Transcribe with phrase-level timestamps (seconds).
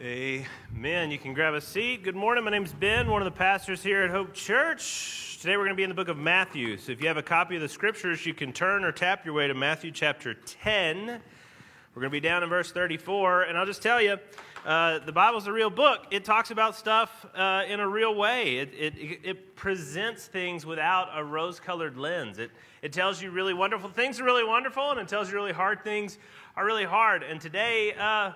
[0.00, 1.10] Amen.
[1.10, 2.04] You can grab a seat.
[2.04, 2.44] Good morning.
[2.44, 5.38] My name's Ben, one of the pastors here at Hope Church.
[5.40, 6.78] Today we're going to be in the book of Matthew.
[6.78, 9.34] So if you have a copy of the scriptures, you can turn or tap your
[9.34, 11.06] way to Matthew chapter 10.
[11.06, 13.42] We're going to be down in verse 34.
[13.42, 14.18] And I'll just tell you,
[14.64, 16.06] uh, the Bible's a real book.
[16.12, 18.94] It talks about stuff uh, in a real way, it, it,
[19.24, 22.38] it presents things without a rose colored lens.
[22.38, 22.52] It,
[22.82, 25.82] it tells you really wonderful things are really wonderful, and it tells you really hard
[25.82, 26.18] things
[26.54, 27.24] are really hard.
[27.24, 28.34] And today, uh,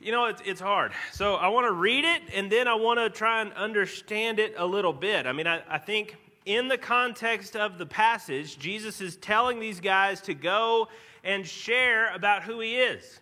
[0.00, 0.92] you know, it's, it's hard.
[1.12, 4.54] So I want to read it and then I want to try and understand it
[4.56, 5.26] a little bit.
[5.26, 9.80] I mean, I, I think in the context of the passage, Jesus is telling these
[9.80, 10.88] guys to go
[11.22, 13.20] and share about who he is.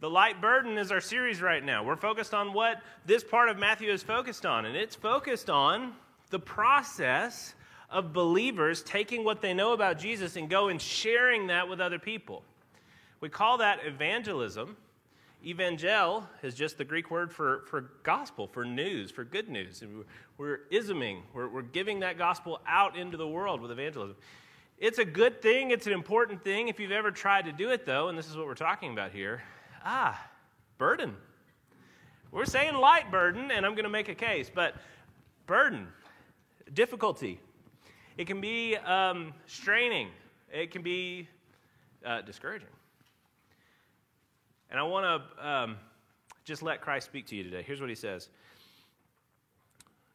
[0.00, 1.82] The Light Burden is our series right now.
[1.82, 5.94] We're focused on what this part of Matthew is focused on, and it's focused on
[6.30, 7.54] the process
[7.88, 11.98] of believers taking what they know about Jesus and go and sharing that with other
[11.98, 12.42] people.
[13.20, 14.76] We call that evangelism.
[15.46, 19.80] Evangel is just the Greek word for, for gospel, for news, for good news.
[19.80, 20.04] And
[20.38, 24.16] we're isming, we're, we're giving that gospel out into the world with evangelism.
[24.78, 26.66] It's a good thing, it's an important thing.
[26.66, 29.12] If you've ever tried to do it, though, and this is what we're talking about
[29.12, 29.42] here
[29.84, 30.20] ah,
[30.78, 31.14] burden.
[32.32, 34.74] We're saying light burden, and I'm going to make a case, but
[35.46, 35.86] burden,
[36.74, 37.40] difficulty.
[38.18, 40.08] It can be um, straining,
[40.52, 41.28] it can be
[42.04, 42.68] uh, discouraging.
[44.70, 45.76] And I want to um,
[46.44, 47.62] just let Christ speak to you today.
[47.62, 48.28] Here's what he says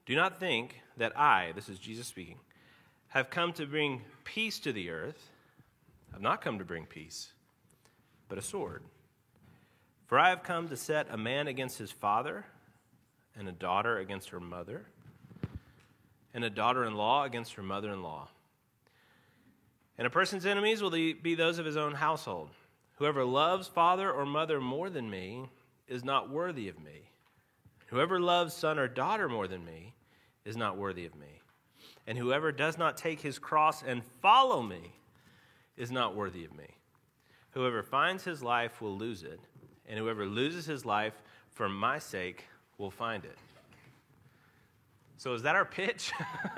[0.06, 2.38] Do not think that I, this is Jesus speaking,
[3.10, 5.30] have come to bring peace to the earth.
[6.14, 7.32] I've not come to bring peace,
[8.28, 8.84] but a sword.
[10.08, 12.46] For I have come to set a man against his father,
[13.38, 14.86] and a daughter against her mother,
[16.34, 18.28] and a daughter in law against her mother in law.
[19.98, 22.50] And a person's enemies will be those of his own household.
[23.02, 25.50] Whoever loves father or mother more than me
[25.88, 27.10] is not worthy of me.
[27.88, 29.96] Whoever loves son or daughter more than me
[30.46, 31.42] is not worthy of me.
[32.06, 34.94] And whoever does not take his cross and follow me
[35.78, 36.68] is not worthy of me.
[37.56, 39.40] Whoever finds his life will lose it,
[39.88, 42.46] and whoever loses his life for my sake
[42.78, 43.40] will find it.
[45.18, 46.12] So, is that our pitch?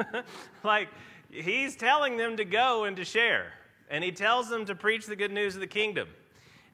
[0.66, 0.90] like,
[1.30, 3.54] he's telling them to go and to share,
[3.90, 6.10] and he tells them to preach the good news of the kingdom.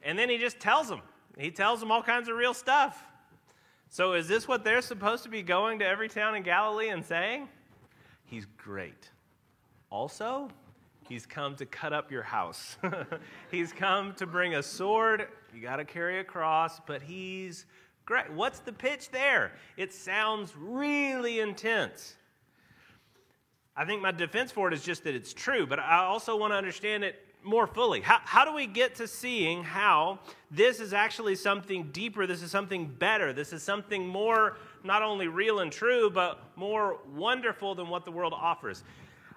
[0.02, 1.02] And then he just tells them.
[1.38, 3.04] He tells them all kinds of real stuff.
[3.88, 7.04] So, is this what they're supposed to be going to every town in Galilee and
[7.04, 7.48] saying?
[8.24, 9.10] He's great.
[9.90, 10.48] Also,
[11.08, 12.76] he's come to cut up your house.
[13.50, 15.26] he's come to bring a sword.
[15.52, 17.66] You got to carry a cross, but he's
[18.06, 18.30] great.
[18.32, 19.52] What's the pitch there?
[19.76, 22.14] It sounds really intense.
[23.76, 26.52] I think my defense for it is just that it's true, but I also want
[26.52, 28.00] to understand it more fully?
[28.00, 30.18] How, how do we get to seeing how
[30.50, 32.26] this is actually something deeper?
[32.26, 33.32] This is something better.
[33.32, 38.10] This is something more not only real and true, but more wonderful than what the
[38.10, 38.82] world offers.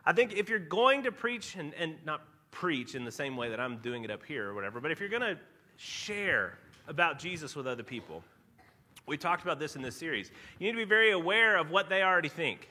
[0.05, 2.21] I think if you're going to preach, and, and not
[2.51, 4.99] preach in the same way that I'm doing it up here or whatever, but if
[4.99, 5.37] you're going to
[5.77, 8.23] share about Jesus with other people,
[9.05, 10.31] we talked about this in this series.
[10.59, 12.69] You need to be very aware of what they already think.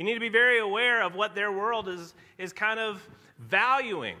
[0.00, 3.06] You need to be very aware of what their world is, is kind of
[3.38, 4.16] valuing.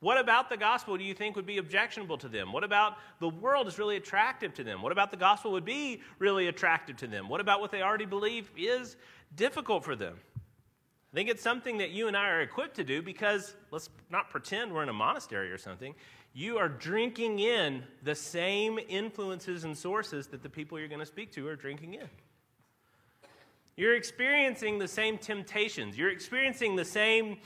[0.00, 2.52] What about the gospel do you think would be objectionable to them?
[2.52, 4.82] What about the world is really attractive to them?
[4.82, 7.28] What about the gospel would be really attractive to them?
[7.28, 8.96] What about what they already believe is
[9.36, 10.16] difficult for them?
[10.36, 14.28] I think it's something that you and I are equipped to do because let's not
[14.28, 15.94] pretend we're in a monastery or something.
[16.32, 21.06] You are drinking in the same influences and sources that the people you're going to
[21.06, 22.08] speak to are drinking in.
[23.76, 25.96] You're experiencing the same temptations.
[25.96, 27.38] You're experiencing the same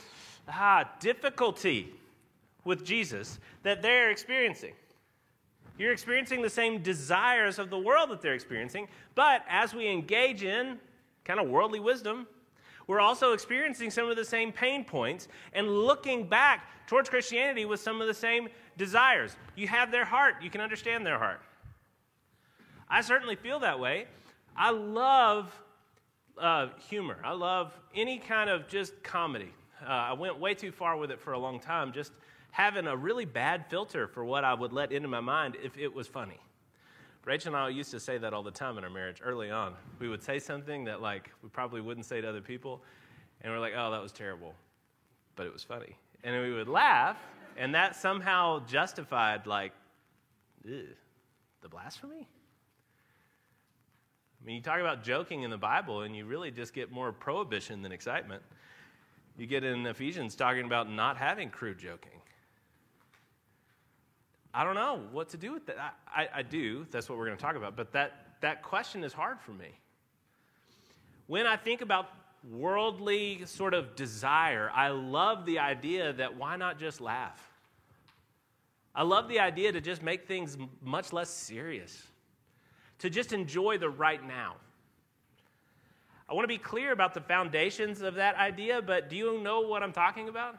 [0.48, 1.92] ah, difficulty
[2.64, 4.74] with Jesus that they're experiencing.
[5.78, 10.42] You're experiencing the same desires of the world that they're experiencing, but as we engage
[10.42, 10.78] in
[11.24, 12.26] kind of worldly wisdom,
[12.88, 17.80] we're also experiencing some of the same pain points and looking back towards Christianity with
[17.80, 19.36] some of the same desires.
[19.54, 21.40] You have their heart, you can understand their heart.
[22.88, 24.06] I certainly feel that way.
[24.56, 25.52] I love
[26.40, 29.52] uh, humor, I love any kind of just comedy.
[29.82, 32.12] Uh, I went way too far with it for a long time, just
[32.50, 35.92] having a really bad filter for what I would let into my mind if it
[35.92, 36.38] was funny.
[37.24, 39.74] Rachel and I used to say that all the time in our marriage early on.
[39.98, 42.82] We would say something that like we probably wouldn't say to other people,
[43.42, 44.54] and we're like, "Oh, that was terrible,"
[45.36, 45.94] but it was funny,
[46.24, 47.18] and we would laugh,
[47.56, 49.72] and that somehow justified like
[50.64, 52.26] the blasphemy.
[54.48, 57.82] Mean, you talk about joking in the Bible, and you really just get more prohibition
[57.82, 58.42] than excitement.
[59.36, 62.18] You get in Ephesians talking about not having crude joking.
[64.54, 65.76] I don't know what to do with that.
[65.78, 66.86] I, I, I do.
[66.90, 67.76] That's what we're going to talk about.
[67.76, 69.68] But that, that question is hard for me.
[71.26, 72.08] When I think about
[72.50, 77.38] worldly sort of desire, I love the idea that why not just laugh?
[78.94, 82.02] I love the idea to just make things much less serious,
[82.98, 84.56] to just enjoy the right now.
[86.28, 89.60] I want to be clear about the foundations of that idea, but do you know
[89.60, 90.58] what I'm talking about?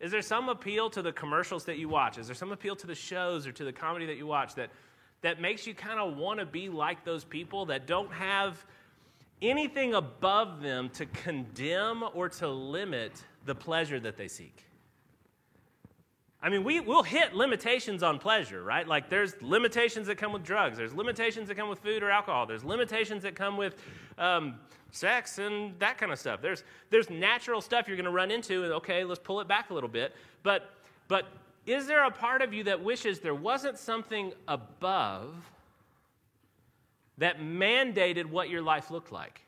[0.00, 2.18] Is there some appeal to the commercials that you watch?
[2.18, 4.70] Is there some appeal to the shows or to the comedy that you watch that,
[5.22, 8.64] that makes you kind of want to be like those people that don't have
[9.40, 13.12] anything above them to condemn or to limit
[13.46, 14.65] the pleasure that they seek?
[16.42, 18.86] I mean, we, we'll hit limitations on pleasure, right?
[18.86, 22.46] Like there's limitations that come with drugs, there's limitations that come with food or alcohol,
[22.46, 23.74] there's limitations that come with
[24.18, 24.56] um,
[24.92, 26.42] sex and that kind of stuff.
[26.42, 29.70] There's, there's natural stuff you're going to run into, and okay, let's pull it back
[29.70, 30.14] a little bit.
[30.42, 30.70] But,
[31.08, 31.26] but
[31.66, 35.34] is there a part of you that wishes there wasn't something above
[37.18, 39.40] that mandated what your life looked like?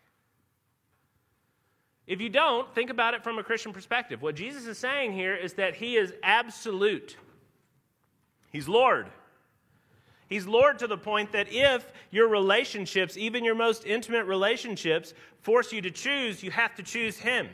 [2.08, 4.22] If you don't, think about it from a Christian perspective.
[4.22, 7.16] What Jesus is saying here is that he is absolute,
[8.50, 9.06] he's Lord.
[10.28, 15.72] He's Lord to the point that if your relationships, even your most intimate relationships, force
[15.72, 17.48] you to choose, you have to choose Him.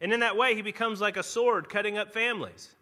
[0.00, 2.76] And in that way, He becomes like a sword cutting up families.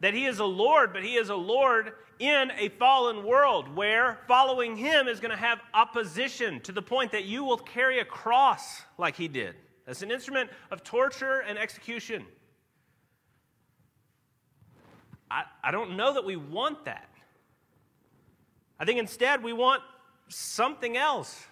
[0.00, 4.20] That He is a Lord, but He is a Lord in a fallen world where
[4.26, 8.04] following Him is going to have opposition to the point that you will carry a
[8.04, 9.54] cross like He did
[9.86, 12.24] as an instrument of torture and execution.
[15.30, 17.10] I, I don't know that we want that.
[18.78, 19.82] I think instead we want
[20.28, 21.46] something else.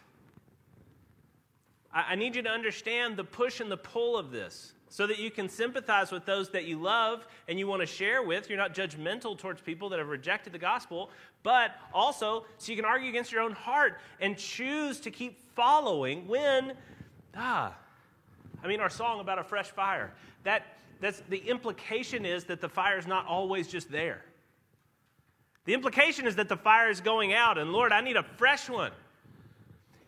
[1.92, 5.18] I, I need you to understand the push and the pull of this so that
[5.18, 8.48] you can sympathize with those that you love and you want to share with.
[8.48, 11.10] You're not judgmental towards people that have rejected the gospel,
[11.42, 16.28] but also so you can argue against your own heart and choose to keep following
[16.28, 16.74] when,
[17.36, 17.74] ah,
[18.62, 20.14] I mean, our song about a fresh fire,
[20.44, 20.64] that
[21.00, 24.24] that's, the implication is that the fire is not always just there.
[25.64, 28.70] The implication is that the fire is going out, and Lord, I need a fresh
[28.70, 28.92] one.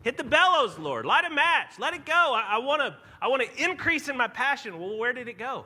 [0.07, 1.05] Hit the bellows, Lord.
[1.05, 1.79] Light a match.
[1.79, 2.13] Let it go.
[2.13, 4.79] I, want to I wanna increase in my passion.
[4.79, 5.65] Well, where did it go?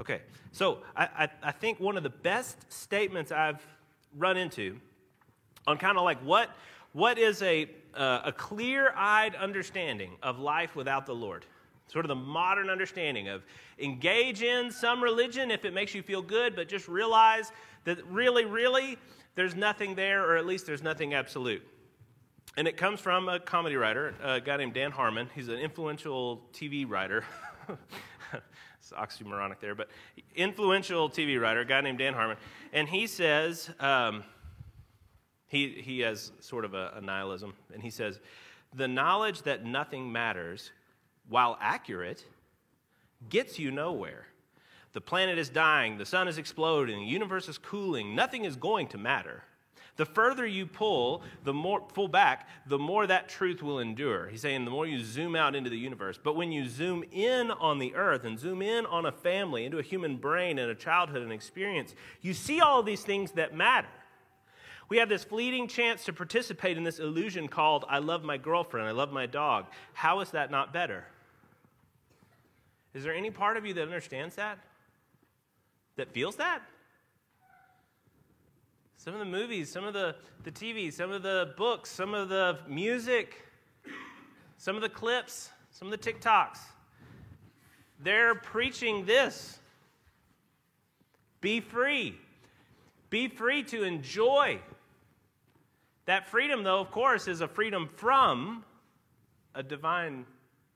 [0.00, 3.64] Okay, so I, I, I think one of the best statements I've
[4.16, 4.80] run into
[5.68, 6.50] on kind of like what,
[6.92, 11.46] what is a, uh, a clear eyed understanding of life without the Lord
[11.88, 13.44] Sort of the modern understanding of
[13.78, 17.52] engage in some religion if it makes you feel good, but just realize
[17.84, 18.98] that really, really,
[19.36, 21.62] there's nothing there, or at least there's nothing absolute.
[22.56, 25.28] And it comes from a comedy writer, a guy named Dan Harmon.
[25.34, 27.22] He's an influential TV writer.
[28.32, 29.90] it's oxymoronic there, but
[30.34, 32.38] influential TV writer, a guy named Dan Harmon.
[32.72, 34.24] And he says, um,
[35.46, 38.18] he, he has sort of a, a nihilism, and he says,
[38.74, 40.72] the knowledge that nothing matters
[41.28, 42.24] while accurate,
[43.28, 44.26] gets you nowhere.
[44.96, 48.86] The planet is dying, the sun is exploding, the universe is cooling, nothing is going
[48.88, 49.42] to matter.
[49.96, 54.28] The further you pull, the more pull back, the more that truth will endure.
[54.28, 56.18] He's saying the more you zoom out into the universe.
[56.24, 59.78] But when you zoom in on the earth and zoom in on a family, into
[59.78, 63.88] a human brain and a childhood and experience, you see all these things that matter.
[64.88, 68.88] We have this fleeting chance to participate in this illusion called I love my girlfriend,
[68.88, 69.66] I love my dog.
[69.92, 71.04] How is that not better?
[72.94, 74.58] Is there any part of you that understands that?
[75.96, 76.62] That feels that?
[78.96, 82.28] Some of the movies, some of the, the TV, some of the books, some of
[82.28, 83.44] the music,
[84.58, 86.58] some of the clips, some of the TikToks,
[88.00, 89.58] they're preaching this
[91.40, 92.16] be free.
[93.08, 94.58] Be free to enjoy.
[96.06, 98.64] That freedom, though, of course, is a freedom from
[99.54, 100.26] a divine,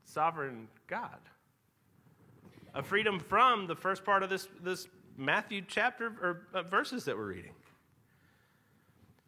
[0.05, 1.19] sovereign God
[2.75, 4.89] a freedom from the first part of this, this
[5.21, 7.53] Matthew chapter or uh, verses that we're reading.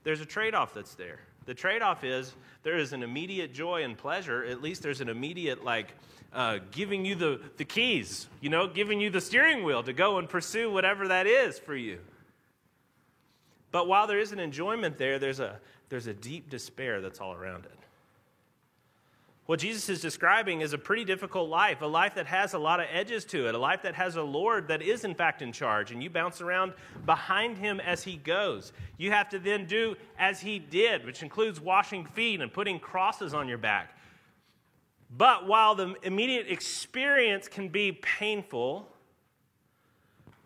[0.05, 1.21] There's a trade off that's there.
[1.45, 4.43] The trade off is there is an immediate joy and pleasure.
[4.45, 5.89] At least there's an immediate, like,
[6.33, 10.19] uh, giving you the, the keys, you know, giving you the steering wheel to go
[10.19, 11.99] and pursue whatever that is for you.
[13.71, 15.59] But while there is an enjoyment there, there's a,
[15.91, 17.79] there's a deep despair that's all around it.
[19.53, 22.81] What Jesus is describing is a pretty difficult life, a life that has a lot
[22.81, 25.53] of edges to it, a life that has a Lord that is, in fact, in
[25.53, 26.73] charge, and you bounce around
[27.05, 28.73] behind him as he goes.
[28.97, 33.35] You have to then do as he did, which includes washing feet and putting crosses
[33.35, 33.95] on your back.
[35.15, 38.89] But while the immediate experience can be painful,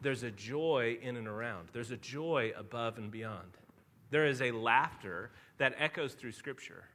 [0.02, 1.68] there's a joy in and around.
[1.72, 3.52] There's a joy above and beyond.
[4.10, 6.86] There is a laughter that echoes through Scripture,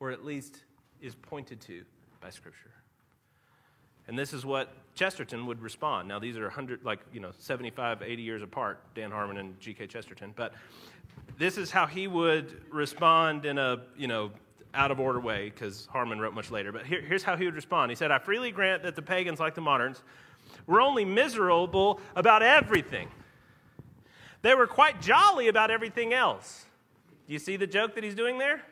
[0.00, 0.64] or at least
[1.06, 1.84] is pointed to
[2.20, 2.70] by Scripture.
[4.08, 6.08] And this is what Chesterton would respond.
[6.08, 9.86] Now, these are 100, like, you know, 75, 80 years apart, Dan Harmon and G.K.
[9.88, 10.32] Chesterton.
[10.36, 10.52] But
[11.38, 14.30] this is how he would respond in a, you know,
[14.74, 16.70] out of order way, because Harmon wrote much later.
[16.70, 17.90] But here, here's how he would respond.
[17.90, 20.02] He said, I freely grant that the pagans, like the moderns,
[20.66, 23.08] were only miserable about everything.
[24.42, 26.66] They were quite jolly about everything else.
[27.26, 28.62] Do you see the joke that he's doing there?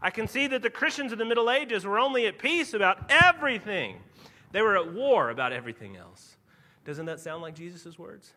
[0.00, 3.10] I can see that the Christians of the Middle Ages were only at peace about
[3.10, 3.96] everything.
[4.52, 6.36] They were at war about everything else.
[6.84, 8.32] Doesn't that sound like Jesus' words?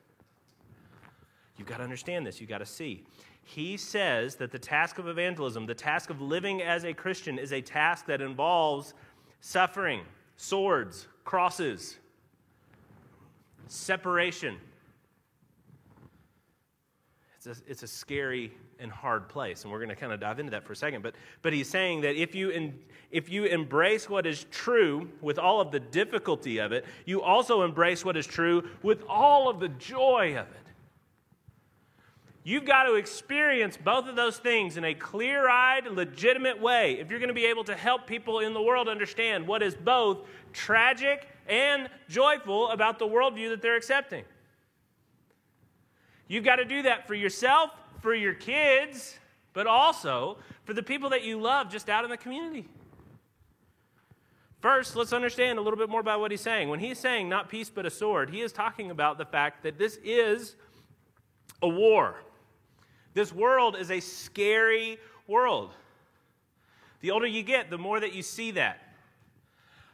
[1.58, 2.42] You've got to understand this.
[2.42, 3.06] You've got to see.
[3.44, 7.54] He says that the task of evangelism, the task of living as a Christian, is
[7.54, 8.94] a task that involves
[9.42, 10.02] suffering,
[10.38, 11.98] swords, crosses,
[13.68, 14.58] separation.
[17.38, 20.40] It's a, it's a scary and hard place, and we're going to kind of dive
[20.40, 21.04] into that for a second.
[21.04, 22.78] But, but he's saying that if you, in,
[23.12, 27.62] if you embrace what is true with all of the difficulty of it, you also
[27.62, 30.62] embrace what is true with all of the joy of it.
[32.44, 37.12] You've got to experience both of those things in a clear eyed, legitimate way if
[37.12, 40.26] you're going to be able to help people in the world understand what is both
[40.52, 44.24] tragic and joyful about the worldview that they're accepting.
[46.28, 47.72] You've got to do that for yourself,
[48.02, 49.18] for your kids,
[49.54, 52.68] but also for the people that you love just out in the community.
[54.60, 56.70] First, let's understand a little bit more about what he's saying.
[56.70, 59.80] When he's saying not peace but a sword, he is talking about the fact that
[59.80, 60.56] this is
[61.62, 62.22] a war.
[63.14, 65.72] This world is a scary world.
[67.02, 68.94] The older you get, the more that you see that.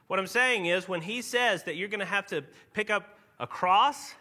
[0.07, 3.17] What I'm saying is, when he says that you're going to have to pick up
[3.39, 4.13] a cross,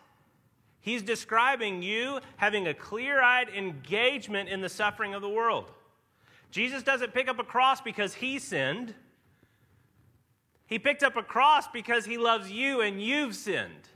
[0.86, 5.70] he's describing you having a clear eyed engagement in the suffering of the world.
[6.50, 8.94] Jesus doesn't pick up a cross because he sinned,
[10.66, 13.88] he picked up a cross because he loves you and you've sinned.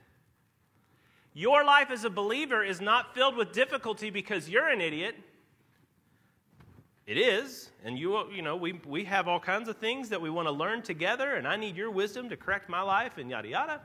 [1.32, 5.14] Your life as a believer is not filled with difficulty because you're an idiot.
[7.06, 10.30] It is, and you, you know, we, we have all kinds of things that we
[10.30, 13.48] want to learn together, and I need your wisdom to correct my life, and yada
[13.48, 13.80] yada.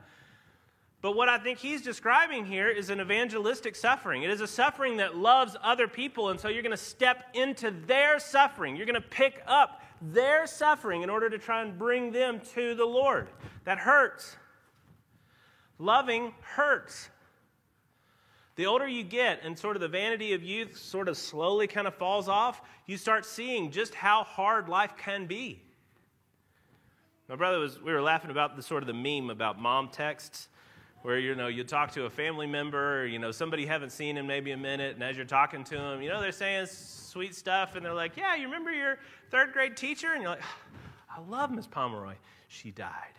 [1.06, 4.24] But what I think he's describing here is an evangelistic suffering.
[4.24, 7.70] It is a suffering that loves other people, and so you're going to step into
[7.86, 8.74] their suffering.
[8.74, 12.74] You're going to pick up their suffering in order to try and bring them to
[12.74, 13.28] the Lord.
[13.66, 14.34] That hurts.
[15.78, 17.08] Loving hurts.
[18.56, 21.86] The older you get and sort of the vanity of youth sort of slowly kind
[21.86, 25.62] of falls off, you start seeing just how hard life can be.
[27.28, 30.48] My brother was, we were laughing about the sort of the meme about mom texts
[31.02, 33.90] where, you know, you talk to a family member, or, you know, somebody you haven't
[33.90, 36.66] seen in maybe a minute, and as you're talking to them, you know, they're saying
[36.66, 38.98] sweet stuff, and they're like, yeah, you remember your
[39.30, 40.12] third grade teacher?
[40.12, 40.42] And you're like,
[41.08, 42.14] I love Miss Pomeroy.
[42.48, 43.16] She died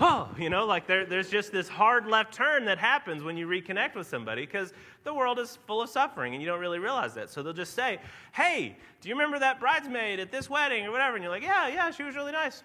[0.00, 3.46] oh, you know, like there, there's just this hard left turn that happens when you
[3.46, 4.72] reconnect with somebody because
[5.04, 7.30] the world is full of suffering and you don't really realize that.
[7.30, 7.98] So they'll just say,
[8.32, 11.16] hey, do you remember that bridesmaid at this wedding or whatever?
[11.16, 12.62] And you're like, yeah, yeah, she was really nice.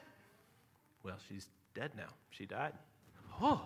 [1.03, 2.09] Well, she's dead now.
[2.31, 2.73] She died.
[3.41, 3.61] Oh,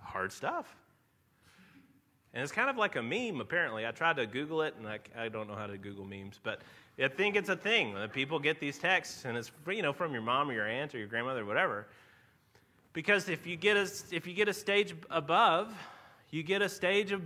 [0.00, 0.74] hard stuff.
[2.32, 3.86] And it's kind of like a meme, apparently.
[3.86, 6.60] I tried to Google it, and I, I don't know how to Google memes, but
[7.02, 10.12] I think it's a thing that people get these texts, and it's you know from
[10.12, 11.86] your mom or your aunt or your grandmother or whatever.
[12.92, 15.74] Because if you get a if you get a stage above,
[16.30, 17.22] you get a stage of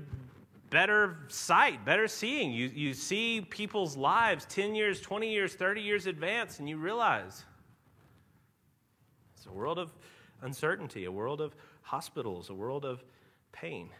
[0.71, 2.53] better sight, better seeing.
[2.53, 7.45] You you see people's lives 10 years, 20 years, 30 years advance, and you realize
[9.37, 9.93] it's a world of
[10.43, 13.03] uncertainty, a world of hospitals, a world of
[13.53, 13.91] pain,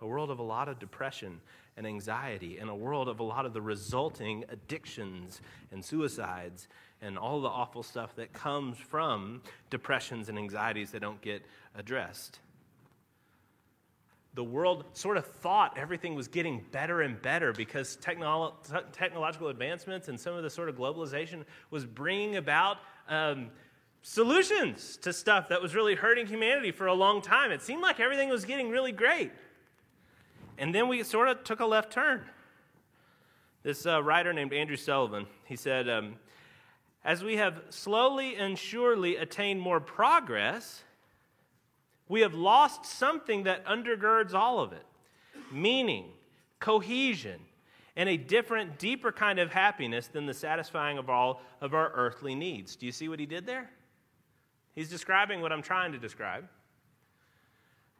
[0.00, 1.40] a world of a lot of depression
[1.76, 5.40] and anxiety and a world of a lot of the resulting addictions
[5.72, 6.68] and suicides
[7.02, 11.42] and all the awful stuff that comes from depressions and anxieties that don't get
[11.74, 12.40] addressed.
[14.34, 18.52] The world sort of thought everything was getting better and better because technolo-
[18.92, 22.78] technological advancements and some of the sort of globalization was bringing about
[23.08, 23.50] um,
[24.08, 27.50] solutions to stuff that was really hurting humanity for a long time.
[27.50, 29.32] It seemed like everything was getting really great.
[30.58, 32.22] And then we sort of took a left turn.
[33.64, 36.14] This uh, writer named Andrew Sullivan, he said, um,
[37.04, 40.84] as we have slowly and surely attained more progress,
[42.08, 44.86] we have lost something that undergirds all of it
[45.50, 46.06] meaning,
[46.60, 47.40] cohesion,
[47.96, 52.34] and a different, deeper kind of happiness than the satisfying of all of our earthly
[52.36, 52.76] needs.
[52.76, 53.70] Do you see what he did there?
[54.76, 56.44] He's describing what I'm trying to describe.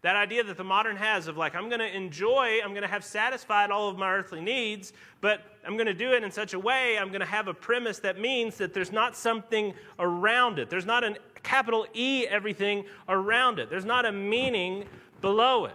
[0.03, 2.89] That idea that the modern has of like, I'm going to enjoy, I'm going to
[2.89, 6.53] have satisfied all of my earthly needs, but I'm going to do it in such
[6.53, 10.59] a way, I'm going to have a premise that means that there's not something around
[10.59, 10.71] it.
[10.71, 13.71] There's not a capital E everything around it.
[13.71, 14.85] There's not a meaning
[15.23, 15.75] below it.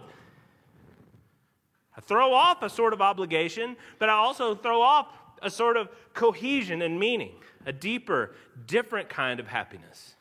[1.96, 5.08] I throw off a sort of obligation, but I also throw off
[5.42, 7.32] a sort of cohesion and meaning,
[7.66, 10.14] a deeper, different kind of happiness.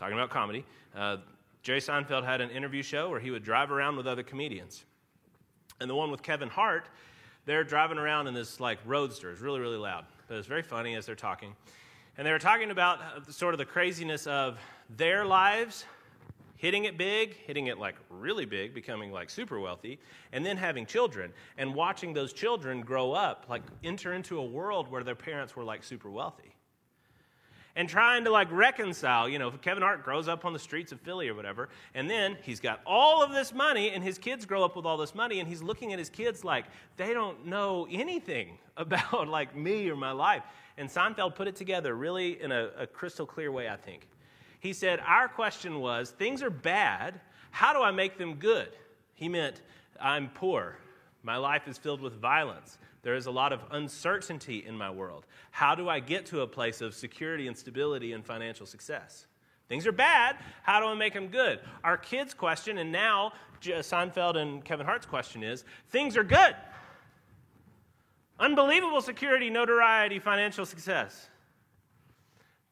[0.00, 0.64] Talking about comedy,
[0.96, 1.18] uh,
[1.62, 4.86] Jerry Seinfeld had an interview show where he would drive around with other comedians.
[5.78, 6.88] And the one with Kevin Hart,
[7.44, 9.30] they're driving around in this like roadster.
[9.30, 10.06] It's really, really loud.
[10.26, 11.54] But it's very funny as they're talking.
[12.16, 14.58] And they were talking about uh, sort of the craziness of
[14.96, 15.84] their lives
[16.56, 20.00] hitting it big, hitting it like really big, becoming like super wealthy,
[20.32, 24.90] and then having children and watching those children grow up, like enter into a world
[24.90, 26.54] where their parents were like super wealthy.
[27.76, 31.00] And trying to like reconcile, you know, Kevin Hart grows up on the streets of
[31.00, 34.64] Philly or whatever, and then he's got all of this money, and his kids grow
[34.64, 36.64] up with all this money, and he's looking at his kids like
[36.96, 40.42] they don't know anything about like me or my life.
[40.76, 44.08] And Seinfeld put it together really in a, a crystal clear way, I think.
[44.60, 47.20] He said, Our question was things are bad.
[47.50, 48.68] How do I make them good?
[49.14, 49.60] He meant,
[50.00, 50.76] I'm poor.
[51.22, 52.78] My life is filled with violence.
[53.02, 55.26] There is a lot of uncertainty in my world.
[55.50, 59.26] How do I get to a place of security and stability and financial success?
[59.68, 60.36] Things are bad.
[60.62, 61.60] How do I make them good?
[61.84, 66.56] Our kids' question, and now Seinfeld and Kevin Hart's question is things are good.
[68.38, 71.28] Unbelievable security, notoriety, financial success.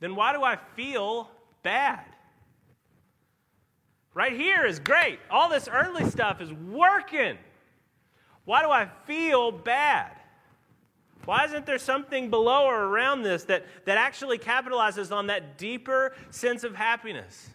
[0.00, 1.30] Then why do I feel
[1.62, 2.04] bad.
[4.14, 5.20] Right here is great.
[5.30, 7.36] All this early stuff is working.
[8.44, 10.12] Why do I feel bad?
[11.28, 16.14] Why isn't there something below or around this that, that actually capitalizes on that deeper
[16.30, 17.50] sense of happiness?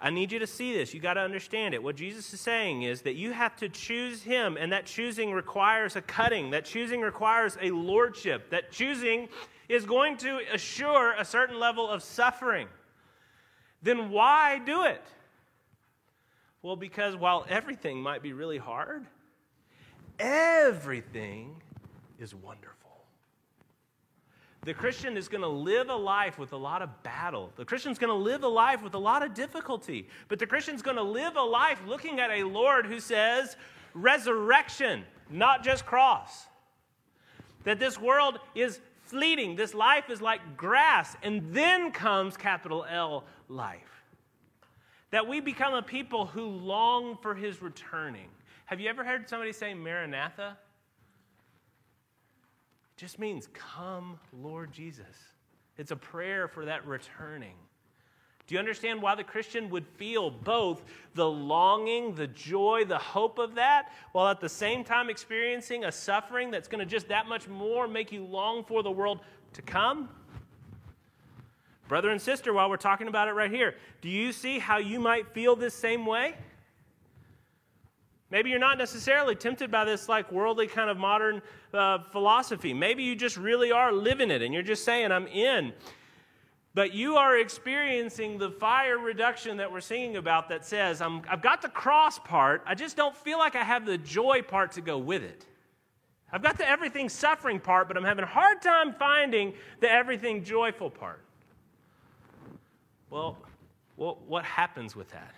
[0.00, 0.92] I need you to see this.
[0.92, 1.80] You got to understand it.
[1.80, 5.94] What Jesus is saying is that you have to choose Him, and that choosing requires
[5.94, 6.50] a cutting.
[6.50, 8.50] That choosing requires a lordship.
[8.50, 9.28] That choosing
[9.68, 12.66] is going to assure a certain level of suffering,
[13.82, 15.04] then why do it?
[16.62, 19.06] Well, because while everything might be really hard,
[20.18, 21.62] everything
[22.18, 22.76] is wonderful.
[24.66, 27.52] The Christian is going to live a life with a lot of battle.
[27.54, 30.08] The Christian's going to live a life with a lot of difficulty.
[30.26, 33.56] But the Christian's going to live a life looking at a Lord who says,
[33.94, 36.46] resurrection, not just cross.
[37.62, 39.54] That this world is fleeting.
[39.54, 41.16] This life is like grass.
[41.22, 44.02] And then comes capital L life.
[45.12, 48.26] That we become a people who long for his returning.
[48.66, 50.56] Have you ever heard somebody say Maranatha?
[52.96, 55.06] It just means, Come, Lord Jesus.
[55.78, 57.54] It's a prayer for that returning.
[58.46, 63.38] Do you understand why the Christian would feel both the longing, the joy, the hope
[63.38, 67.26] of that, while at the same time experiencing a suffering that's going to just that
[67.26, 69.20] much more make you long for the world
[69.54, 70.08] to come?
[71.88, 74.98] Brother and sister, while we're talking about it right here, do you see how you
[74.98, 76.34] might feel this same way?
[78.30, 82.74] Maybe you're not necessarily tempted by this like worldly kind of modern uh, philosophy.
[82.74, 85.72] Maybe you just really are living it and you're just saying, I'm in
[86.76, 91.40] but you are experiencing the fire reduction that we're singing about that says, i have
[91.40, 94.82] got the cross part, I just don't feel like I have the joy part to
[94.82, 95.46] go with it.
[96.30, 100.44] I've got the everything suffering part, but I'm having a hard time finding the everything
[100.44, 101.24] joyful part.
[103.08, 103.38] Well
[103.96, 105.34] what happens with that?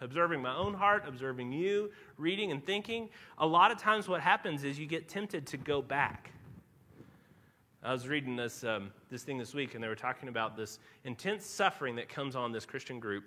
[0.00, 3.08] Observing my own heart, observing you, reading and thinking,
[3.38, 6.30] a lot of times what happens is you get tempted to go back
[7.82, 10.80] I was reading this, um, this thing this week, and they were talking about this
[11.04, 13.24] intense suffering that comes on this Christian group.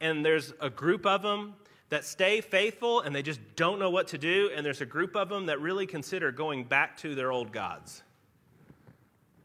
[0.00, 1.54] And there's a group of them
[1.90, 5.14] that stay faithful and they just don't know what to do, and there's a group
[5.14, 8.02] of them that really consider going back to their old gods.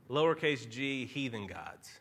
[0.10, 2.00] Lowercase g, heathen gods.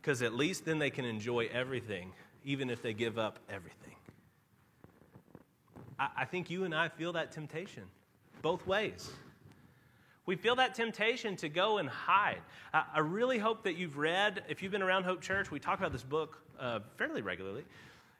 [0.00, 2.12] Because at least then they can enjoy everything,
[2.44, 3.94] even if they give up everything.
[5.98, 7.84] I, I think you and I feel that temptation
[8.42, 9.10] both ways.
[10.26, 12.42] We feel that temptation to go and hide.
[12.72, 15.78] I, I, really hope that you've read, if you've been around Hope Church, we talk
[15.78, 17.64] about this book uh, fairly regularly.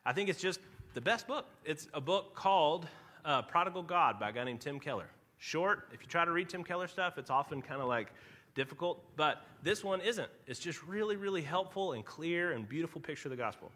[0.06, 0.60] I think it's just
[0.94, 1.46] the best book.
[1.64, 2.86] It's a book called
[3.24, 5.08] uh, Prodigal God by a guy named Tim Keller.
[5.38, 8.08] Short, if you try to read Tim Keller stuff, it's often kind of like
[8.54, 10.30] difficult, but this one isn't.
[10.46, 13.70] It's just really, really helpful and clear and beautiful picture of the gospel.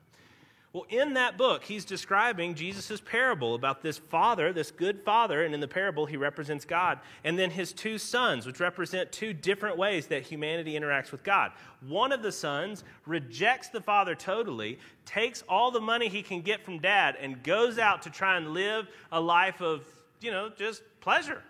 [0.74, 5.54] Well, in that book, he's describing Jesus' parable about this father, this good father, and
[5.54, 9.78] in the parable, he represents God, and then his two sons, which represent two different
[9.78, 11.52] ways that humanity interacts with God.
[11.86, 16.62] One of the sons rejects the father totally, takes all the money he can get
[16.62, 19.86] from dad, and goes out to try and live a life of,
[20.20, 21.42] you know, just pleasure.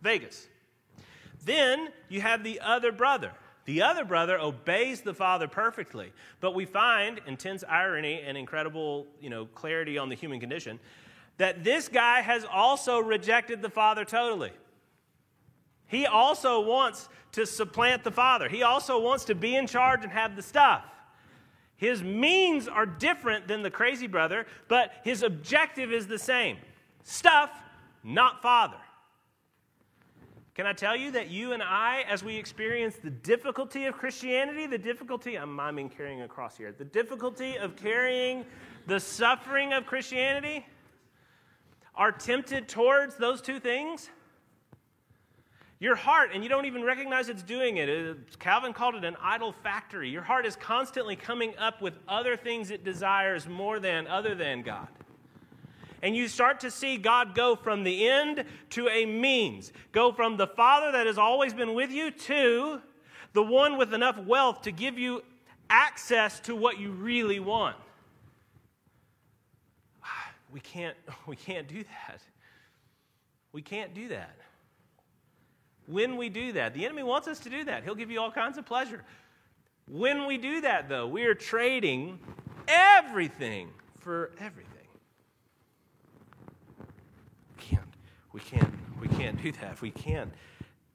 [0.00, 0.46] Vegas.
[1.44, 3.32] Then you have the other brother
[3.64, 6.12] the other brother obeys the father perfectly.
[6.40, 10.78] But we find, intense irony and incredible you know, clarity on the human condition,
[11.38, 14.52] that this guy has also rejected the father totally.
[15.86, 20.12] He also wants to supplant the father, he also wants to be in charge and
[20.12, 20.84] have the stuff.
[21.76, 26.58] His means are different than the crazy brother, but his objective is the same
[27.02, 27.50] stuff,
[28.02, 28.76] not father.
[30.54, 34.68] Can I tell you that you and I, as we experience the difficulty of Christianity,
[34.68, 38.44] the difficulty, I'm miming carrying a cross here, the difficulty of carrying
[38.86, 40.64] the suffering of Christianity,
[41.96, 44.10] are tempted towards those two things?
[45.80, 47.88] Your heart, and you don't even recognize it's doing it.
[47.88, 50.08] Uh, Calvin called it an idol factory.
[50.08, 54.62] Your heart is constantly coming up with other things it desires more than, other than
[54.62, 54.86] God
[56.04, 60.36] and you start to see God go from the end to a means, go from
[60.36, 62.82] the Father that has always been with you to
[63.32, 65.22] the one with enough wealth to give you
[65.70, 67.76] access to what you really want.
[70.52, 72.20] We can't, we can't do that.
[73.52, 74.36] We can't do that.
[75.86, 77.82] When we do that, the enemy wants us to do that.
[77.82, 79.02] He'll give you all kinds of pleasure.
[79.88, 82.18] When we do that, though, we are trading
[82.68, 84.73] everything for everything.
[88.34, 89.80] We can't, we can't do that.
[89.80, 90.32] We can't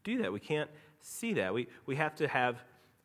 [0.04, 0.34] do that.
[0.34, 1.54] We can't see that.
[1.54, 2.62] We, we have to have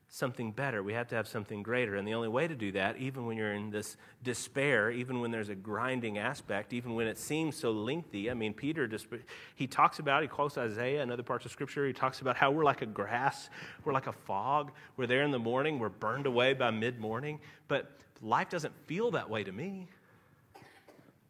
[0.09, 0.83] something better.
[0.83, 1.95] We have to have something greater.
[1.95, 5.31] And the only way to do that, even when you're in this despair, even when
[5.31, 8.29] there's a grinding aspect, even when it seems so lengthy.
[8.29, 9.07] I mean, Peter, just,
[9.55, 11.87] he talks about, he quotes Isaiah and other parts of Scripture.
[11.87, 13.51] He talks about how we're like a grass,
[13.85, 14.73] we're like a fog.
[14.97, 17.39] We're there in the morning, we're burned away by mid morning.
[17.69, 19.89] But life doesn't feel that way to me.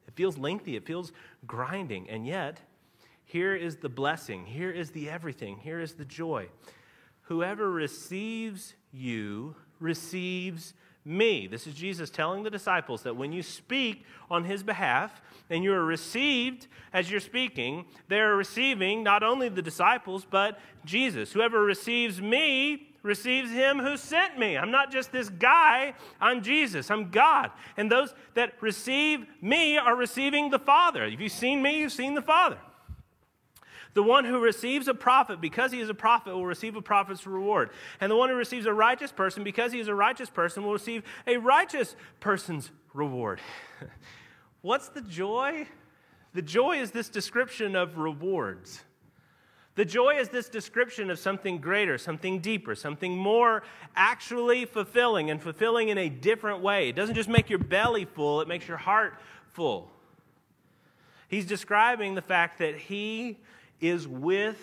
[0.09, 1.13] It feels lengthy, it feels
[1.47, 2.09] grinding.
[2.09, 2.61] And yet,
[3.25, 4.47] here is the blessing.
[4.47, 5.59] Here is the everything.
[5.59, 6.49] Here is the joy.
[7.23, 11.47] Whoever receives you receives me.
[11.47, 15.73] This is Jesus telling the disciples that when you speak on his behalf and you
[15.73, 21.33] are received as you're speaking, they are receiving not only the disciples, but Jesus.
[21.33, 24.57] Whoever receives me receives him who sent me.
[24.57, 27.51] I'm not just this guy, I'm Jesus, I'm God.
[27.77, 31.05] And those that receive me are receiving the Father.
[31.05, 32.57] If you've seen me, you've seen the Father.
[33.95, 37.27] The one who receives a prophet because he is a prophet will receive a prophet's
[37.27, 37.71] reward.
[38.01, 40.73] And the one who receives a righteous person because he is a righteous person will
[40.73, 43.41] receive a righteous person's reward.
[44.63, 45.69] What's the joy?
[46.33, 48.83] The joy is this description of rewards.
[49.77, 53.63] The joy is this description of something greater, something deeper, something more
[53.95, 56.89] actually fulfilling and fulfilling in a different way.
[56.89, 59.15] It doesn't just make your belly full, it makes your heart
[59.53, 59.91] full.
[61.29, 63.39] He's describing the fact that he
[63.81, 64.61] is with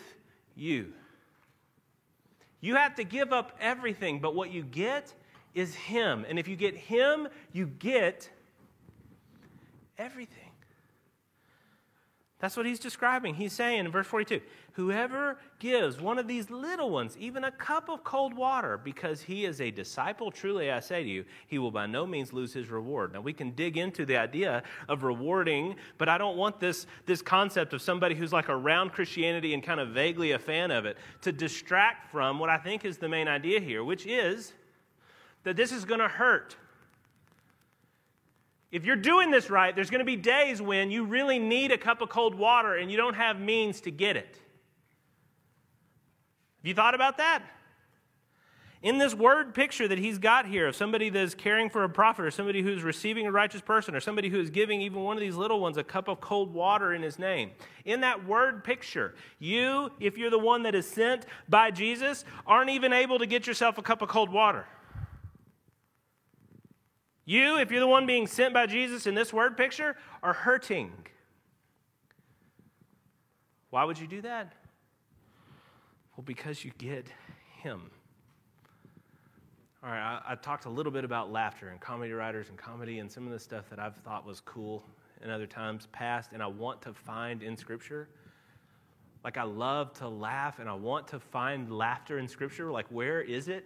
[0.56, 0.94] you.
[2.62, 5.14] You have to give up everything, but what you get
[5.54, 6.26] is Him.
[6.28, 8.30] And if you get Him, you get
[9.98, 10.41] everything.
[12.42, 13.36] That's what he's describing.
[13.36, 14.42] He's saying in verse 42
[14.74, 19.46] Whoever gives one of these little ones even a cup of cold water because he
[19.46, 22.70] is a disciple, truly I say to you, he will by no means lose his
[22.70, 23.14] reward.
[23.14, 27.22] Now we can dig into the idea of rewarding, but I don't want this, this
[27.22, 30.98] concept of somebody who's like around Christianity and kind of vaguely a fan of it
[31.22, 34.54] to distract from what I think is the main idea here, which is
[35.44, 36.56] that this is going to hurt.
[38.72, 41.78] If you're doing this right, there's going to be days when you really need a
[41.78, 44.40] cup of cold water and you don't have means to get it.
[46.60, 47.44] Have you thought about that?
[48.82, 51.90] In this word picture that he's got here of somebody that is caring for a
[51.90, 55.18] prophet or somebody who's receiving a righteous person or somebody who is giving even one
[55.18, 57.52] of these little ones a cup of cold water in his name.
[57.86, 62.72] In that word picture, you, if you're the one that is sent by Jesus, aren't
[62.72, 64.66] even able to get yourself a cup of cold water.
[67.26, 70.92] You, if you're the one being sent by Jesus in this word picture, are hurting.
[73.70, 74.54] Why would you do that?
[76.16, 77.08] Well, because you get
[77.62, 77.90] Him.
[79.84, 83.00] All right, I, I, talked a little bit about laughter and comedy writers and comedy
[83.00, 84.84] and some of the stuff that I've thought was cool
[85.24, 88.10] in other times past, and I want to find in Scripture.
[89.24, 92.72] Like, I love to laugh and I want to find laughter in Scripture.
[92.72, 93.66] Like, where is it?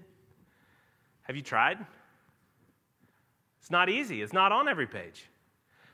[1.23, 1.79] Have you tried?
[3.65, 5.25] It's not easy, it's not on every page.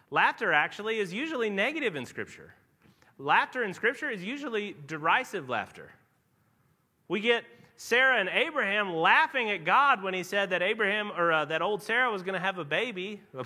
[0.09, 2.53] Laughter actually is usually negative in Scripture.
[3.17, 5.89] Laughter in Scripture is usually derisive laughter.
[7.07, 7.45] We get
[7.77, 11.81] Sarah and Abraham laughing at God when he said that Abraham or uh, that old
[11.81, 13.21] Sarah was going to have a baby.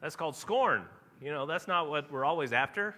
[0.00, 0.84] that's called scorn.
[1.20, 2.94] You know, that's not what we're always after.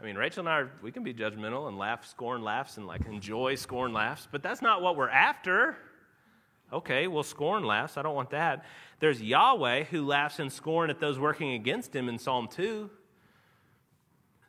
[0.00, 3.04] I mean, Rachel and I, we can be judgmental and laugh, scorn laughs, and like
[3.04, 5.76] enjoy scorn laughs, but that's not what we're after.
[6.72, 7.96] Okay, well, scorn laughs.
[7.96, 8.64] I don't want that.
[8.98, 12.90] There's Yahweh who laughs in scorn at those working against him in Psalm 2.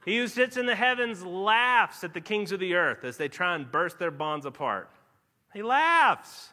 [0.05, 3.27] He who sits in the heavens laughs at the kings of the earth as they
[3.27, 4.89] try and burst their bonds apart.
[5.53, 6.49] He laughs.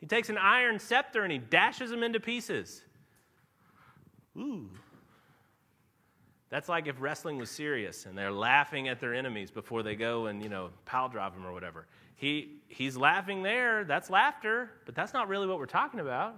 [0.00, 2.82] He takes an iron scepter and he dashes them into pieces.
[4.36, 4.70] Ooh.
[6.50, 10.26] That's like if wrestling was serious and they're laughing at their enemies before they go
[10.26, 11.86] and, you know, pile drive them or whatever.
[12.16, 13.84] He, he's laughing there.
[13.84, 16.34] That's laughter, but that's not really what we're talking about.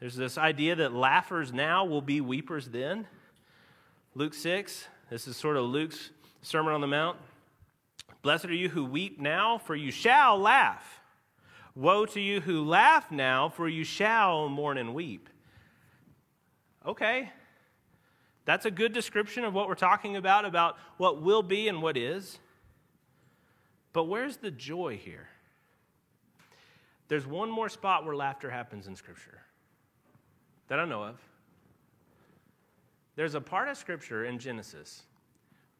[0.00, 3.06] There's this idea that laughers now will be weepers then.
[4.14, 6.10] Luke 6, this is sort of Luke's
[6.42, 7.16] Sermon on the Mount.
[8.20, 11.00] Blessed are you who weep now, for you shall laugh.
[11.74, 15.30] Woe to you who laugh now, for you shall mourn and weep.
[16.84, 17.30] Okay,
[18.44, 21.96] that's a good description of what we're talking about, about what will be and what
[21.96, 22.38] is.
[23.92, 25.28] But where's the joy here?
[27.08, 29.38] There's one more spot where laughter happens in Scripture
[30.68, 31.16] that I know of.
[33.14, 35.02] There's a part of Scripture in Genesis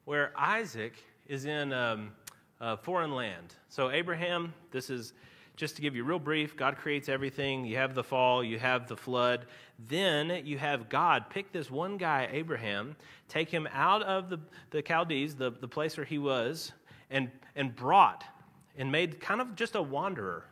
[0.05, 0.92] where Isaac
[1.27, 2.12] is in um,
[2.61, 3.55] a foreign land.
[3.68, 5.14] So, Abraham, this is
[5.57, 7.65] just to give you real brief God creates everything.
[7.65, 9.47] You have the fall, you have the flood.
[9.88, 12.97] Then you have God pick this one guy, Abraham,
[13.29, 14.38] take him out of the,
[14.71, 16.73] the Chaldees, the, the place where he was,
[17.11, 18.25] and, and brought
[18.77, 20.45] and made kind of just a wanderer.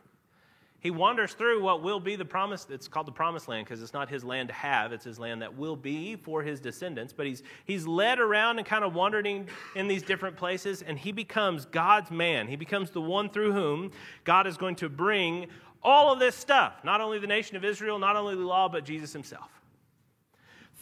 [0.81, 2.65] He wanders through what will be the promise.
[2.67, 5.43] It's called the promised land because it's not his land to have, it's his land
[5.43, 7.13] that will be for his descendants.
[7.13, 11.11] But he's, he's led around and kind of wandering in these different places, and he
[11.11, 12.47] becomes God's man.
[12.47, 13.91] He becomes the one through whom
[14.23, 15.47] God is going to bring
[15.83, 18.83] all of this stuff not only the nation of Israel, not only the law, but
[18.83, 19.51] Jesus himself.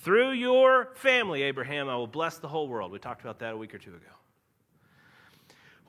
[0.02, 2.94] Through your family, Abraham, I will bless the whole world.
[2.94, 4.19] We talked about that a week or two ago.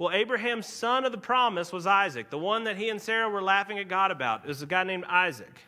[0.01, 3.43] Well, Abraham's son of the promise was Isaac, the one that he and Sarah were
[3.43, 4.45] laughing at God about.
[4.45, 5.61] It was a guy named Isaac.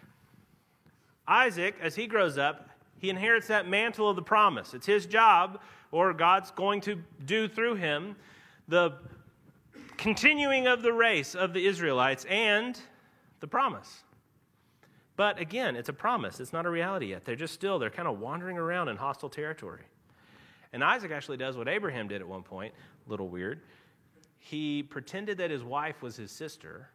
[1.29, 4.73] Isaac, as he grows up, he inherits that mantle of the promise.
[4.73, 8.17] It's his job, or God's going to do through him,
[8.69, 8.95] the
[9.99, 12.81] continuing of the race of the Israelites and
[13.41, 14.03] the promise.
[15.15, 16.41] But again, it's a promise.
[16.41, 17.27] It's not a reality yet.
[17.27, 19.83] They're just still, they're kind of wandering around in hostile territory.
[20.73, 22.73] And Isaac actually does what Abraham did at one point,
[23.07, 23.61] a little weird
[24.45, 26.91] he pretended that his wife was his sister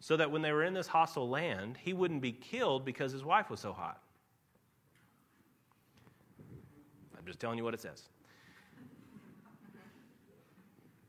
[0.00, 3.24] so that when they were in this hostile land, he wouldn't be killed because his
[3.24, 4.02] wife was so hot.
[7.16, 8.08] I'm just telling you what it says.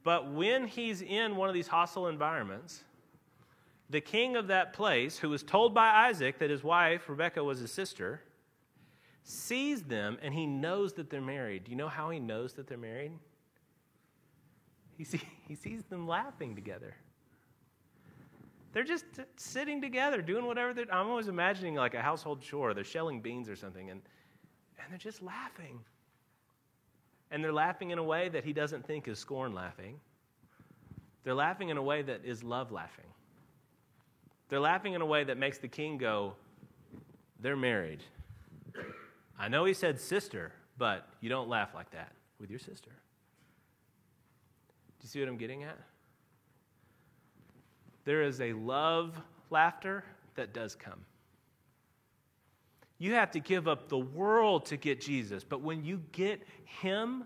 [0.03, 2.83] But when he's in one of these hostile environments,
[3.89, 7.59] the king of that place, who was told by Isaac that his wife, Rebecca, was
[7.59, 8.21] his sister,
[9.23, 11.63] sees them and he knows that they're married.
[11.63, 13.13] Do you know how he knows that they're married?
[14.97, 16.95] He, see, he sees them laughing together.
[18.73, 20.91] They're just sitting together, doing whatever they're.
[20.91, 22.73] I'm always imagining like a household chore.
[22.73, 24.01] They're shelling beans or something, and,
[24.79, 25.79] and they're just laughing.
[27.29, 29.99] And they're laughing in a way that he doesn't think is scorn laughing.
[31.23, 33.05] They're laughing in a way that is love laughing.
[34.49, 36.33] They're laughing in a way that makes the king go,
[37.39, 38.03] They're married.
[39.39, 42.91] I know he said sister, but you don't laugh like that with your sister
[45.03, 45.77] you see what I'm getting at?
[48.05, 50.03] There is a love laughter
[50.35, 50.99] that does come.
[52.99, 57.25] You have to give up the world to get Jesus, but when you get Him,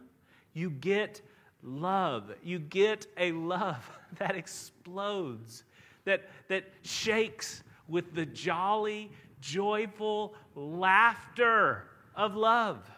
[0.53, 1.21] you get
[1.61, 2.31] love.
[2.43, 3.87] You get a love
[4.17, 5.63] that explodes,
[6.05, 11.83] that, that shakes with the jolly, joyful laughter
[12.15, 12.89] of love.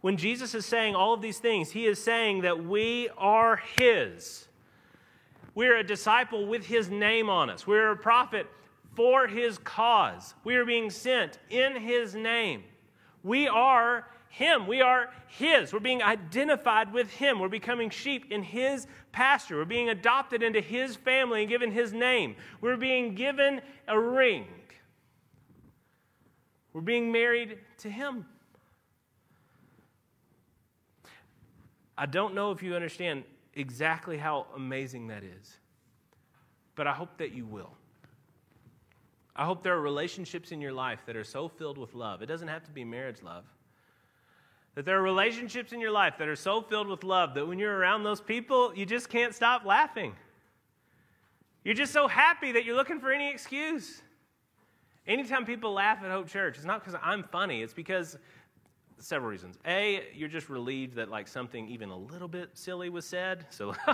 [0.00, 4.48] When Jesus is saying all of these things, he is saying that we are his.
[5.54, 7.66] We're a disciple with his name on us.
[7.66, 8.46] We're a prophet
[8.94, 10.34] for his cause.
[10.44, 12.64] We are being sent in his name.
[13.22, 14.66] We are him.
[14.66, 15.72] We are his.
[15.72, 17.40] We're being identified with him.
[17.40, 19.56] We're becoming sheep in his pasture.
[19.56, 22.36] We're being adopted into his family and given his name.
[22.60, 24.46] We're being given a ring.
[26.72, 28.24] We're being married to him.
[32.00, 35.58] I don't know if you understand exactly how amazing that is,
[36.74, 37.72] but I hope that you will.
[39.36, 42.22] I hope there are relationships in your life that are so filled with love.
[42.22, 43.44] It doesn't have to be marriage love.
[44.76, 47.58] That there are relationships in your life that are so filled with love that when
[47.58, 50.14] you're around those people, you just can't stop laughing.
[51.64, 54.00] You're just so happy that you're looking for any excuse.
[55.06, 58.16] Anytime people laugh at Hope Church, it's not because I'm funny, it's because
[59.00, 59.56] several reasons.
[59.66, 63.46] A, you're just relieved that like something even a little bit silly was said.
[63.50, 63.74] So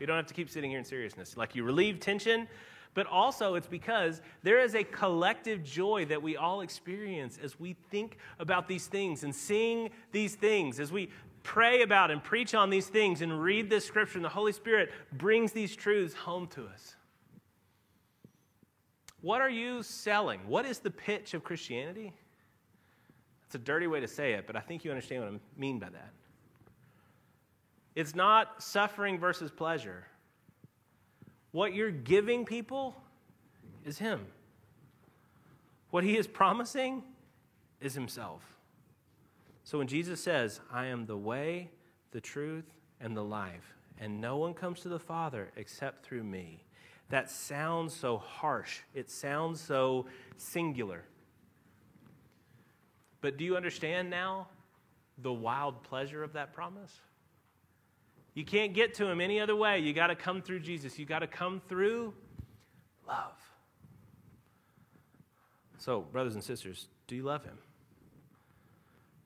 [0.00, 1.36] you don't have to keep sitting here in seriousness.
[1.36, 2.48] Like you relieve tension,
[2.94, 7.74] but also it's because there is a collective joy that we all experience as we
[7.90, 11.08] think about these things and sing these things, as we
[11.42, 14.90] pray about and preach on these things and read this scripture, and the Holy Spirit
[15.12, 16.96] brings these truths home to us.
[19.20, 20.40] What are you selling?
[20.46, 22.12] What is the pitch of Christianity?
[23.54, 25.78] It's a dirty way to say it, but I think you understand what I mean
[25.78, 26.10] by that.
[27.94, 30.08] It's not suffering versus pleasure.
[31.52, 32.96] What you're giving people
[33.84, 34.26] is Him.
[35.90, 37.04] What He is promising
[37.80, 38.42] is Himself.
[39.62, 41.70] So when Jesus says, I am the way,
[42.10, 42.66] the truth,
[43.00, 46.64] and the life, and no one comes to the Father except through me,
[47.08, 48.80] that sounds so harsh.
[48.94, 50.06] It sounds so
[50.38, 51.04] singular.
[53.24, 54.48] But do you understand now
[55.16, 56.92] the wild pleasure of that promise?
[58.34, 59.78] You can't get to him any other way.
[59.78, 60.98] You got to come through Jesus.
[60.98, 62.12] You got to come through
[63.08, 63.32] love.
[65.78, 67.56] So, brothers and sisters, do you love him?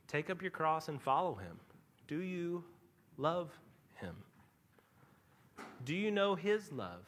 [0.07, 1.59] Take up your cross and follow him.
[2.07, 2.63] Do you
[3.17, 3.51] love
[3.97, 4.15] him?
[5.85, 7.03] Do you know his love?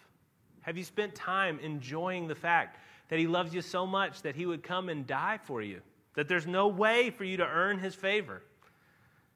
[0.62, 4.44] Have you spent time enjoying the fact that he loves you so much that he
[4.44, 5.82] would come and die for you?
[6.16, 8.42] That there's no way for you to earn his favor?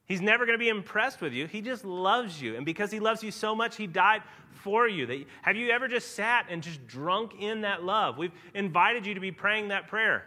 [0.07, 1.47] He's never going to be impressed with you.
[1.47, 2.57] He just loves you.
[2.57, 5.25] And because he loves you so much, he died for you.
[5.43, 8.19] Have you ever just sat and just drunk in that love?
[8.19, 10.27] We've invited you to be praying that prayer.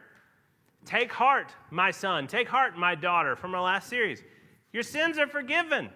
[0.85, 2.27] Take heart, my son.
[2.27, 4.23] Take heart, my daughter, from our last series.
[4.71, 5.89] Your sins are forgiven.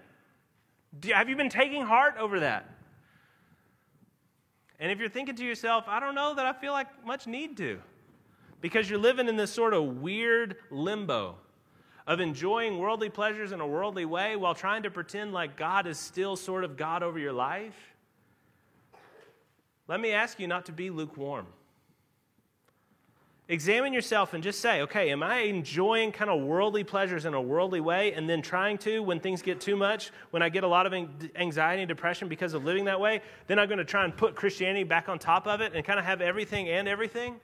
[1.12, 2.70] Have you been taking heart over that?
[4.80, 7.58] And if you're thinking to yourself, I don't know that I feel like much need
[7.58, 7.80] to,
[8.62, 11.36] because you're living in this sort of weird limbo
[12.08, 15.98] of enjoying worldly pleasures in a worldly way while trying to pretend like God is
[15.98, 17.76] still sort of God over your life,
[19.88, 21.46] let me ask you not to be lukewarm.
[23.50, 27.42] Examine yourself and just say, okay, am I enjoying kind of worldly pleasures in a
[27.42, 30.68] worldly way and then trying to, when things get too much, when I get a
[30.68, 30.94] lot of
[31.36, 34.36] anxiety and depression because of living that way, then I'm going to try and put
[34.36, 37.42] Christianity back on top of it and kind of have everything and everything?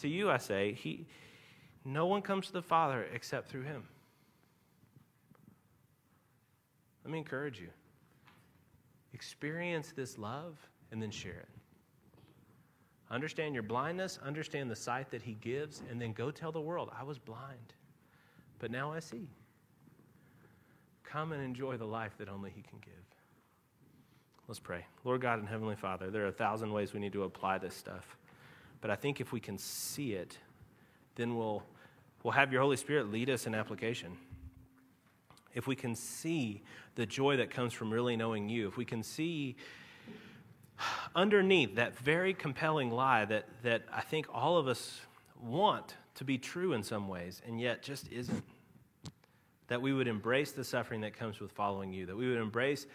[0.00, 1.06] To you, I say, he,
[1.84, 3.84] no one comes to the Father except through him.
[7.04, 7.68] Let me encourage you.
[9.12, 10.56] Experience this love
[10.90, 11.48] and then share it.
[13.10, 16.90] Understand your blindness, understand the sight that he gives, and then go tell the world,
[16.96, 17.74] I was blind,
[18.60, 19.28] but now I see.
[21.02, 22.94] Come and enjoy the life that only he can give.
[24.46, 24.86] Let's pray.
[25.04, 27.74] Lord God and Heavenly Father, there are a thousand ways we need to apply this
[27.74, 28.16] stuff.
[28.80, 30.38] But I think if we can see it,
[31.16, 31.62] then we'll,
[32.22, 34.16] we'll have your Holy Spirit lead us in application.
[35.54, 36.62] If we can see
[36.94, 39.56] the joy that comes from really knowing you, if we can see
[41.14, 45.00] underneath that very compelling lie that, that I think all of us
[45.42, 48.44] want to be true in some ways, and yet just isn't.
[49.68, 52.86] That we would embrace the suffering that comes with following you, that we would embrace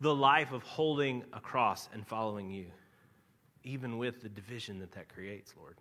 [0.00, 2.66] the life of holding a cross and following you,
[3.64, 5.76] even with the division that that creates, Lord.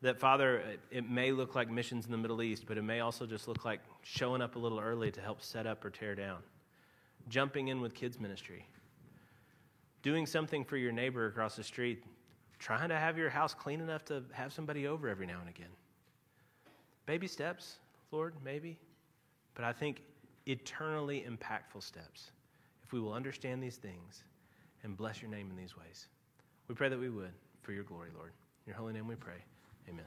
[0.00, 3.24] That, Father, it, may look like missions in the Middle East, but it may also
[3.24, 6.38] just look like showing up a little early to help set up or tear down,
[7.28, 8.66] jumping in with kids' ministry
[10.02, 12.04] doing something for your neighbor across the street,
[12.58, 15.70] trying to have your house clean enough to have somebody over every now and again.
[17.06, 17.78] Baby steps,
[18.10, 18.78] Lord, maybe.
[19.54, 20.02] But I think
[20.46, 22.30] eternally impactful steps
[22.84, 24.24] if we will understand these things
[24.82, 26.06] and bless your name in these ways.
[26.72, 28.32] We pray that we would for your glory, Lord.
[28.64, 29.44] In your holy name we pray.
[29.90, 30.06] Amen.